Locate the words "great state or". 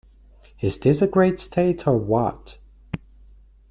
1.07-1.95